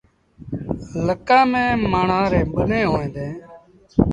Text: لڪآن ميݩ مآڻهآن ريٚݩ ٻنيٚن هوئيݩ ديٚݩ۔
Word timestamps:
لڪآن 1.05 1.43
ميݩ 1.51 1.79
مآڻهآن 1.91 2.25
ريٚݩ 2.31 2.49
ٻنيٚن 2.53 2.89
هوئيݩ 2.91 3.13
ديٚݩ۔ 3.15 3.35